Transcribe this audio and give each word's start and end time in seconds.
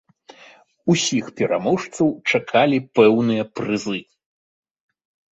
Усіх 0.93 1.25
пераможцаў 1.41 2.07
чакалі 2.33 2.77
пэўныя 2.99 3.43
прызы. 3.59 3.99